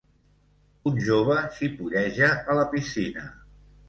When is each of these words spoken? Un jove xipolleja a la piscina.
Un 0.91 0.95
jove 1.09 1.35
xipolleja 1.57 2.31
a 2.55 2.57
la 2.61 2.65
piscina. 2.73 3.27